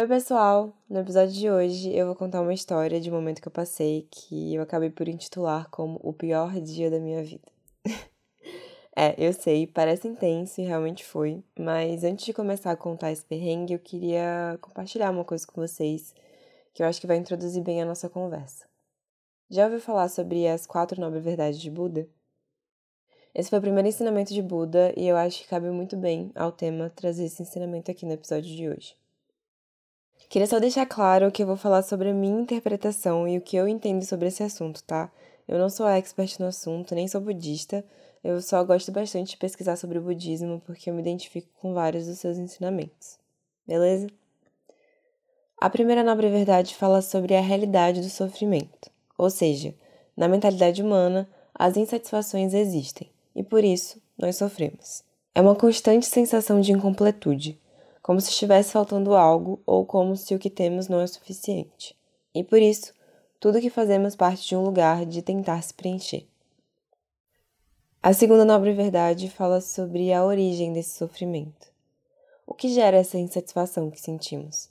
[0.00, 0.72] Oi, pessoal!
[0.88, 4.08] No episódio de hoje eu vou contar uma história de um momento que eu passei
[4.10, 7.46] que eu acabei por intitular como o pior dia da minha vida.
[8.96, 13.22] é, eu sei, parece intenso e realmente foi, mas antes de começar a contar esse
[13.26, 16.14] perrengue, eu queria compartilhar uma coisa com vocês
[16.72, 18.64] que eu acho que vai introduzir bem a nossa conversa.
[19.50, 22.08] Já ouviu falar sobre as quatro nobres verdades de Buda?
[23.34, 26.50] Esse foi o primeiro ensinamento de Buda e eu acho que cabe muito bem ao
[26.50, 28.99] tema trazer esse ensinamento aqui no episódio de hoje.
[30.30, 33.56] Queria só deixar claro que eu vou falar sobre a minha interpretação e o que
[33.56, 35.10] eu entendo sobre esse assunto, tá?
[35.48, 37.84] Eu não sou expert no assunto, nem sou budista,
[38.22, 42.06] eu só gosto bastante de pesquisar sobre o budismo porque eu me identifico com vários
[42.06, 43.18] dos seus ensinamentos.
[43.66, 44.06] Beleza?
[45.60, 49.74] A primeira nobre verdade fala sobre a realidade do sofrimento, ou seja,
[50.16, 55.02] na mentalidade humana, as insatisfações existem e por isso nós sofremos.
[55.34, 57.58] É uma constante sensação de incompletude,
[58.02, 61.96] como se estivesse faltando algo ou como se o que temos não é suficiente.
[62.34, 62.92] E por isso,
[63.38, 66.26] tudo que fazemos parte de um lugar de tentar se preencher.
[68.02, 71.68] A segunda nobre verdade fala sobre a origem desse sofrimento.
[72.46, 74.68] O que gera essa insatisfação que sentimos?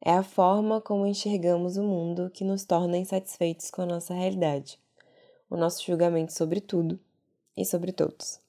[0.00, 4.78] É a forma como enxergamos o mundo que nos torna insatisfeitos com a nossa realidade
[5.54, 6.98] o nosso julgamento sobre tudo
[7.56, 8.43] e sobre todos.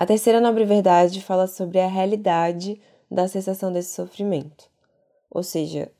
[0.00, 4.70] A terceira nobre verdade fala sobre a realidade da cessação desse sofrimento,
[5.30, 5.92] ou seja,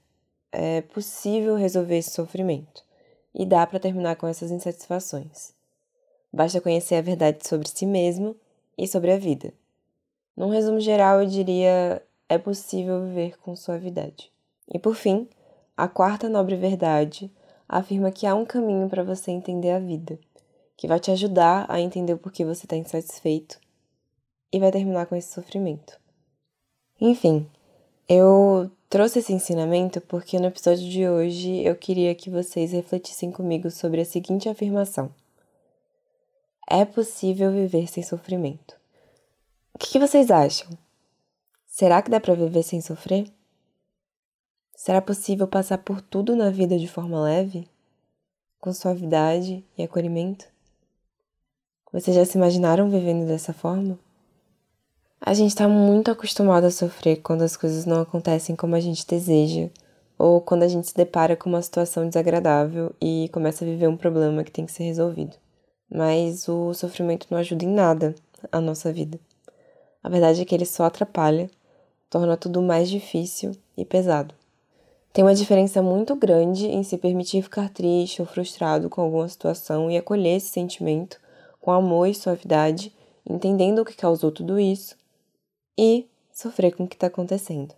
[0.50, 2.82] é possível resolver esse sofrimento
[3.34, 5.52] e dá para terminar com essas insatisfações.
[6.32, 8.34] Basta conhecer a verdade sobre si mesmo
[8.78, 9.52] e sobre a vida.
[10.34, 14.32] Num resumo geral, eu diria: é possível viver com suavidade.
[14.72, 15.28] E por fim,
[15.76, 17.30] a quarta nobre verdade
[17.68, 20.18] afirma que há um caminho para você entender a vida,
[20.74, 23.60] que vai te ajudar a entender o porquê você está insatisfeito
[24.52, 25.98] e vai terminar com esse sofrimento.
[27.00, 27.48] Enfim,
[28.08, 33.70] eu trouxe esse ensinamento porque no episódio de hoje eu queria que vocês refletissem comigo
[33.70, 35.14] sobre a seguinte afirmação:
[36.68, 38.78] É possível viver sem sofrimento.
[39.72, 40.68] O que, vocês acham?
[41.66, 43.32] Será que dá para viver sem sofrer?
[44.74, 47.68] Será possível passar por tudo na vida de forma leve?
[48.60, 50.46] Com suavidade e acolhimento?
[51.92, 53.98] Vocês já se imaginaram vivendo dessa forma?
[55.22, 59.06] A gente está muito acostumado a sofrer quando as coisas não acontecem como a gente
[59.06, 59.68] deseja,
[60.18, 63.98] ou quando a gente se depara com uma situação desagradável e começa a viver um
[63.98, 65.36] problema que tem que ser resolvido.
[65.92, 68.14] Mas o sofrimento não ajuda em nada
[68.50, 69.20] a nossa vida.
[70.02, 71.50] A verdade é que ele só atrapalha,
[72.08, 74.34] torna tudo mais difícil e pesado.
[75.12, 79.90] Tem uma diferença muito grande em se permitir ficar triste ou frustrado com alguma situação
[79.90, 81.20] e acolher esse sentimento
[81.60, 82.90] com amor e suavidade,
[83.28, 84.98] entendendo o que causou tudo isso,
[85.78, 87.74] e sofrer com o que está acontecendo.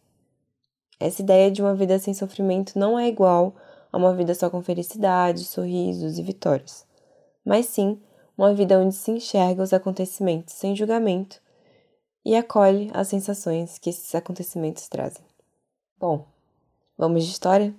[0.98, 3.54] Essa ideia de uma vida sem sofrimento não é igual
[3.90, 6.86] a uma vida só com felicidade, sorrisos e vitórias,
[7.44, 8.00] mas sim
[8.36, 11.40] uma vida onde se enxerga os acontecimentos sem julgamento
[12.24, 15.24] e acolhe as sensações que esses acontecimentos trazem.
[15.98, 16.26] Bom,
[17.02, 17.74] Vamos de história?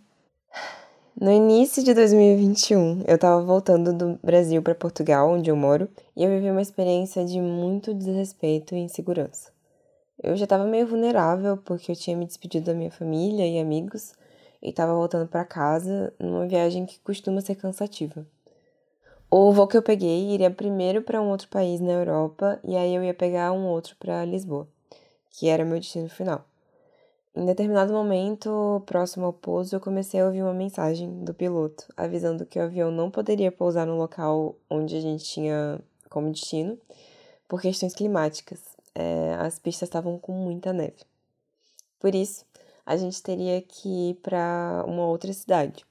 [1.16, 6.26] No início de 2021, eu estava voltando do Brasil para Portugal, onde eu moro, e
[6.26, 9.53] eu vivi uma experiência de muito desrespeito e insegurança.
[10.22, 14.14] Eu já estava meio vulnerável porque eu tinha me despedido da minha família e amigos
[14.62, 18.26] e estava voltando para casa numa viagem que costuma ser cansativa.
[19.30, 22.94] O voo que eu peguei iria primeiro para um outro país na Europa e aí
[22.94, 24.68] eu ia pegar um outro para Lisboa,
[25.32, 26.46] que era meu destino final.
[27.36, 32.46] Em determinado momento, próximo ao pouso, eu comecei a ouvir uma mensagem do piloto avisando
[32.46, 36.78] que o avião não poderia pousar no local onde a gente tinha como destino
[37.48, 38.73] por questões climáticas.
[38.96, 41.04] É, as pistas estavam com muita neve.
[42.00, 42.46] Por isso,
[42.86, 45.86] a gente teria que ir para uma outra cidade.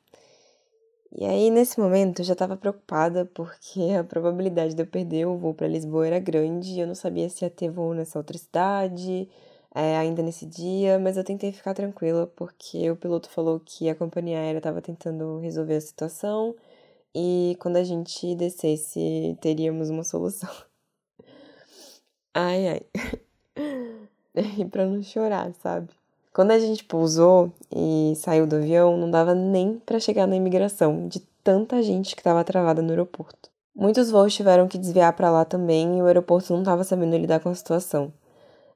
[1.15, 5.37] E aí, nesse momento, eu já estava preocupada porque a probabilidade de eu perder o
[5.37, 9.29] voo para Lisboa era grande eu não sabia se ia ter voo nessa outra cidade
[9.75, 13.95] é, ainda nesse dia, mas eu tentei ficar tranquila porque o piloto falou que a
[13.95, 16.55] companhia aérea estava tentando resolver a situação
[17.15, 20.51] e quando a gente descesse teríamos uma solução.
[22.35, 22.81] Ai, ai.
[24.59, 25.91] e pra não chorar, sabe?
[26.33, 31.07] Quando a gente pousou e saiu do avião, não dava nem para chegar na imigração,
[31.07, 33.51] de tanta gente que estava travada no aeroporto.
[33.75, 37.41] Muitos voos tiveram que desviar para lá também e o aeroporto não estava sabendo lidar
[37.41, 38.13] com a situação.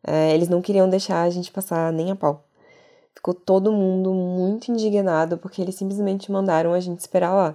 [0.06, 2.44] É, eles não queriam deixar a gente passar nem a pau.
[3.14, 7.54] Ficou todo mundo muito indignado porque eles simplesmente mandaram a gente esperar lá.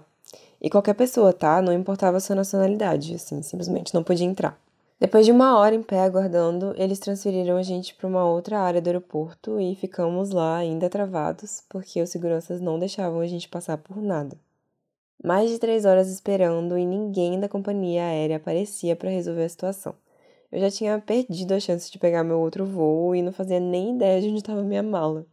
[0.59, 1.61] E qualquer pessoa, tá?
[1.61, 4.59] Não importava a sua nacionalidade, assim, simplesmente não podia entrar.
[5.01, 8.79] Depois de uma hora em pé aguardando, eles transferiram a gente para uma outra área
[8.79, 13.79] do aeroporto e ficamos lá ainda travados, porque os seguranças não deixavam a gente passar
[13.79, 14.37] por nada.
[15.23, 19.95] Mais de três horas esperando e ninguém da companhia aérea aparecia para resolver a situação.
[20.51, 23.95] Eu já tinha perdido a chance de pegar meu outro voo e não fazia nem
[23.95, 25.25] ideia de onde estava minha mala.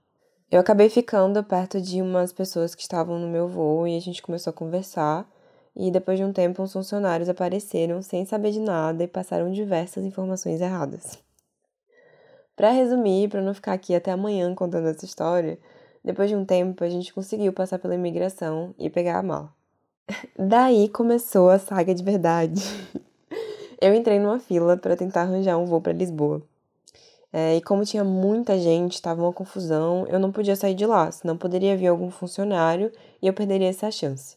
[0.51, 4.23] Eu acabei ficando perto de umas pessoas que estavam no meu voo e a gente
[4.23, 5.29] começou a conversar.
[5.79, 10.05] E depois de um tempo, uns funcionários apareceram sem saber de nada e passaram diversas
[10.05, 11.17] informações erradas.
[12.57, 15.57] Para resumir, para não ficar aqui até amanhã contando essa história,
[16.05, 19.55] depois de um tempo a gente conseguiu passar pela imigração e pegar a mala.
[20.37, 22.61] Daí começou a saga de verdade.
[23.81, 26.43] Eu entrei numa fila para tentar arranjar um voo para Lisboa.
[27.33, 31.13] É, e como tinha muita gente, estava uma confusão, eu não podia sair de lá,
[31.13, 32.91] senão poderia vir algum funcionário
[33.23, 34.37] e eu perderia essa chance.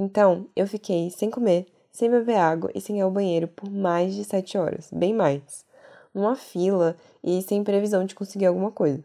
[0.00, 4.14] Então, eu fiquei sem comer, sem beber água e sem ir ao banheiro por mais
[4.14, 5.66] de sete horas, bem mais.
[6.14, 9.02] Numa fila e sem previsão de conseguir alguma coisa.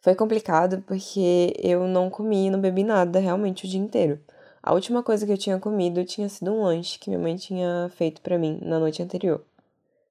[0.00, 4.20] Foi complicado porque eu não comi e não bebi nada realmente o dia inteiro.
[4.62, 7.90] A última coisa que eu tinha comido tinha sido um lanche que minha mãe tinha
[7.96, 9.42] feito para mim na noite anterior.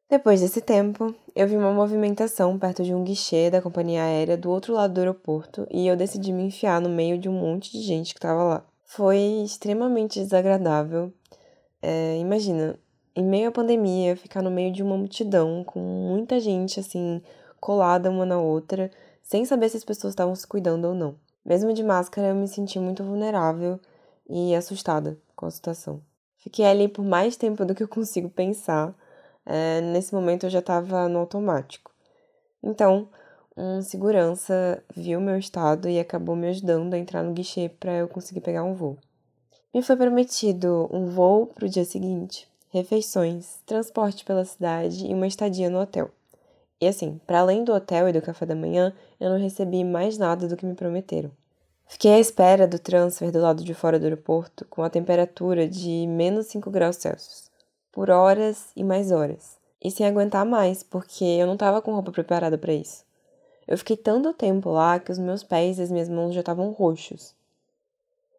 [0.09, 4.49] Depois desse tempo, eu vi uma movimentação perto de um guichê da companhia aérea do
[4.49, 7.81] outro lado do aeroporto e eu decidi me enfiar no meio de um monte de
[7.81, 8.68] gente que estava lá.
[8.91, 11.13] Foi extremamente desagradável.
[11.79, 12.75] É, imagina,
[13.15, 17.21] em meio à pandemia, ficar no meio de uma multidão com muita gente assim
[17.59, 18.89] colada uma na outra,
[19.21, 21.15] sem saber se as pessoas estavam se cuidando ou não.
[21.45, 23.79] Mesmo de máscara, eu me senti muito vulnerável
[24.27, 26.01] e assustada com a situação.
[26.39, 28.95] Fiquei ali por mais tempo do que eu consigo pensar
[29.45, 31.91] é, nesse momento eu já estava no automático.
[32.63, 33.07] Então,
[33.59, 38.07] um segurança viu meu estado e acabou me ajudando a entrar no guichê para eu
[38.07, 38.97] conseguir pegar um voo.
[39.73, 45.27] Me foi prometido um voo para o dia seguinte, refeições, transporte pela cidade e uma
[45.27, 46.09] estadia no hotel.
[46.79, 50.17] E assim, para além do hotel e do café da manhã, eu não recebi mais
[50.17, 51.29] nada do que me prometeram.
[51.85, 56.07] Fiquei à espera do transfer do lado de fora do aeroporto com a temperatura de
[56.07, 57.49] menos 5 graus Celsius
[57.91, 59.57] por horas e mais horas.
[59.83, 63.08] E sem aguentar mais, porque eu não estava com roupa preparada para isso.
[63.69, 66.71] Eu fiquei tanto tempo lá que os meus pés e as minhas mãos já estavam
[66.71, 67.35] roxos.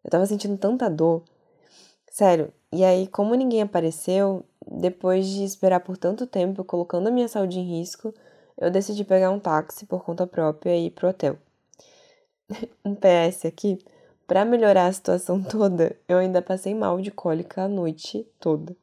[0.03, 1.23] Eu estava sentindo tanta dor.
[2.09, 7.29] Sério, e aí, como ninguém apareceu, depois de esperar por tanto tempo, colocando a minha
[7.29, 8.13] saúde em risco,
[8.57, 11.37] eu decidi pegar um táxi por conta própria e ir pro hotel.
[12.83, 13.79] um PS aqui,
[14.27, 18.75] para melhorar a situação toda, eu ainda passei mal de cólica a noite toda.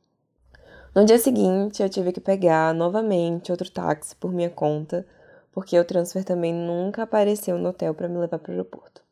[0.95, 5.07] No dia seguinte, eu tive que pegar novamente outro táxi por minha conta,
[5.53, 9.03] porque o transfer também nunca apareceu no hotel para me levar para o aeroporto.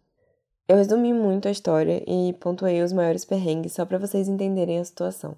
[0.68, 4.84] Eu resumi muito a história e pontuei os maiores perrengues só para vocês entenderem a
[4.84, 5.36] situação.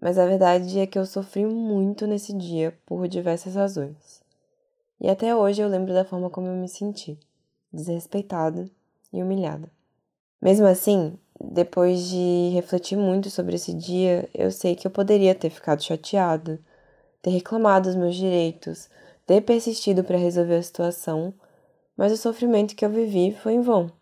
[0.00, 4.22] Mas a verdade é que eu sofri muito nesse dia por diversas razões.
[5.00, 7.18] E até hoje eu lembro da forma como eu me senti,
[7.72, 8.68] desrespeitada
[9.12, 9.70] e humilhada.
[10.42, 15.50] Mesmo assim, depois de refletir muito sobre esse dia, eu sei que eu poderia ter
[15.50, 16.58] ficado chateado,
[17.22, 18.88] ter reclamado dos meus direitos,
[19.28, 21.32] ter persistido para resolver a situação,
[21.96, 23.92] mas o sofrimento que eu vivi foi em vão.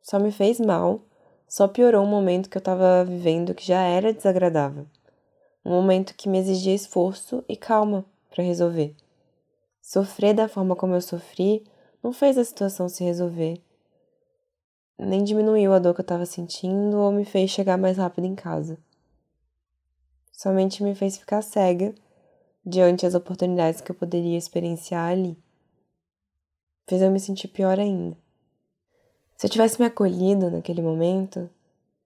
[0.00, 1.02] Só me fez mal,
[1.46, 4.86] só piorou um momento que eu estava vivendo que já era desagradável.
[5.62, 8.96] Um momento que me exigia esforço e calma para resolver.
[9.82, 11.62] Sofrer da forma como eu sofri
[12.02, 13.60] não fez a situação se resolver
[15.06, 18.34] nem diminuiu a dor que eu estava sentindo ou me fez chegar mais rápido em
[18.34, 18.78] casa.
[20.32, 21.94] Somente me fez ficar cega
[22.64, 25.36] diante as oportunidades que eu poderia experienciar ali.
[26.88, 28.16] Fez eu me sentir pior ainda.
[29.36, 31.48] Se eu tivesse me acolhido naquele momento,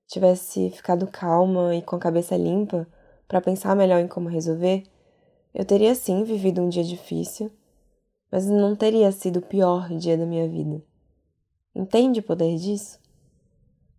[0.06, 2.86] tivesse ficado calma e com a cabeça limpa
[3.26, 4.84] para pensar melhor em como resolver,
[5.52, 7.50] eu teria sim vivido um dia difícil,
[8.30, 10.82] mas não teria sido o pior dia da minha vida.
[11.74, 13.00] Entende o poder disso?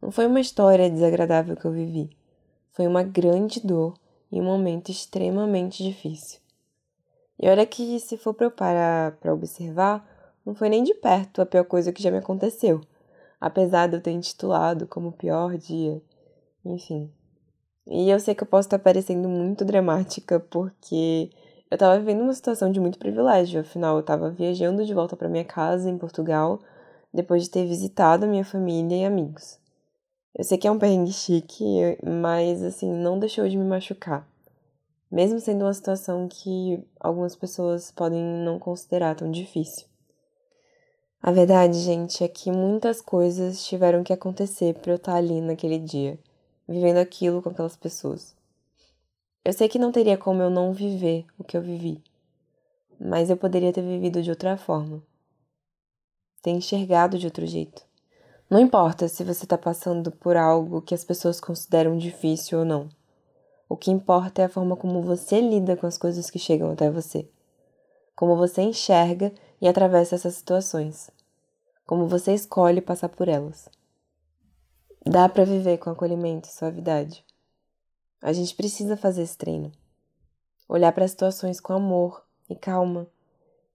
[0.01, 2.09] Não foi uma história desagradável que eu vivi.
[2.71, 3.97] Foi uma grande dor
[4.31, 6.44] e um momento extremamente difícil.
[7.39, 10.06] E olha que, se for para eu parar para observar,
[10.46, 12.82] não foi nem de perto a pior coisa que já me aconteceu,
[13.39, 16.01] apesar de eu ter intitulado como pior dia.
[16.63, 17.12] Enfim.
[17.88, 21.30] E eu sei que eu posso estar parecendo muito dramática porque
[21.70, 25.30] eu estava vivendo uma situação de muito privilégio, afinal eu estava viajando de volta para
[25.30, 26.60] minha casa em Portugal
[27.13, 29.60] depois de ter visitado a minha família e amigos.
[30.38, 31.63] Eu sei que é um perrengue chique,
[32.04, 34.27] mas assim, não deixou de me machucar.
[35.15, 39.88] Mesmo sendo uma situação que algumas pessoas podem não considerar tão difícil.
[41.22, 45.79] A verdade, gente, é que muitas coisas tiveram que acontecer para eu estar ali naquele
[45.79, 46.19] dia,
[46.67, 48.36] vivendo aquilo com aquelas pessoas.
[49.45, 52.03] Eu sei que não teria como eu não viver o que eu vivi,
[53.00, 55.01] mas eu poderia ter vivido de outra forma,
[56.41, 57.86] ter enxergado de outro jeito.
[58.50, 62.89] Não importa se você está passando por algo que as pessoas consideram difícil ou não.
[63.67, 66.89] O que importa é a forma como você lida com as coisas que chegam até
[66.89, 67.27] você.
[68.15, 71.10] Como você enxerga e atravessa essas situações.
[71.86, 73.67] Como você escolhe passar por elas.
[75.05, 77.24] Dá para viver com acolhimento e suavidade.
[78.22, 79.72] A gente precisa fazer esse treino.
[80.67, 83.07] Olhar para as situações com amor e calma,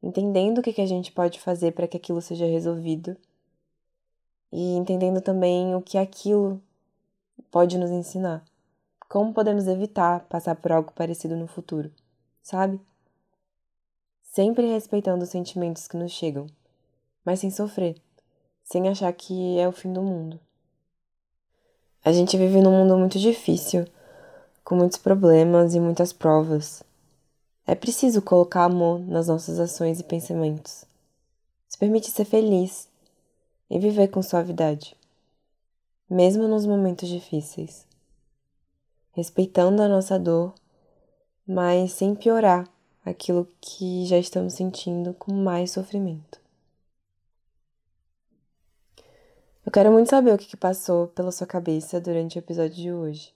[0.02, 3.16] entendendo o que, que a gente pode fazer para que aquilo seja resolvido
[4.52, 6.60] e entendendo também o que aquilo
[7.50, 8.44] pode nos ensinar.
[9.10, 11.90] Como podemos evitar passar por algo parecido no futuro,
[12.40, 12.80] sabe?
[14.22, 16.46] Sempre respeitando os sentimentos que nos chegam,
[17.24, 18.00] mas sem sofrer,
[18.62, 20.38] sem achar que é o fim do mundo.
[22.04, 23.84] A gente vive num mundo muito difícil,
[24.62, 26.80] com muitos problemas e muitas provas.
[27.66, 30.84] É preciso colocar amor nas nossas ações e pensamentos.
[31.68, 32.88] Se permite ser feliz
[33.68, 34.96] e viver com suavidade,
[36.08, 37.89] mesmo nos momentos difíceis,
[39.12, 40.54] respeitando a nossa dor,
[41.46, 42.68] mas sem piorar
[43.04, 46.40] aquilo que já estamos sentindo com mais sofrimento.
[49.64, 53.34] Eu quero muito saber o que passou pela sua cabeça durante o episódio de hoje.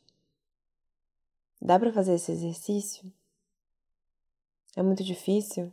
[1.61, 3.13] Dá para fazer esse exercício?
[4.77, 5.73] É muito difícil?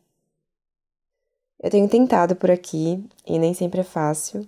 [1.60, 4.48] Eu tenho tentado por aqui e nem sempre é fácil,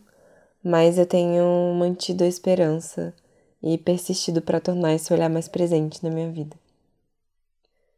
[0.64, 3.14] mas eu tenho mantido a esperança
[3.64, 6.56] e persistido para tornar esse olhar mais presente na minha vida.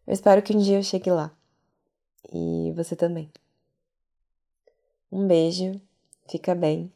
[0.05, 1.31] Eu espero que um dia eu chegue lá.
[2.31, 3.31] E você também.
[5.12, 5.81] Um beijo,
[6.29, 6.91] fica bem.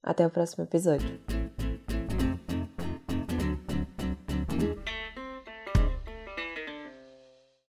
[0.00, 1.39] Até o próximo episódio.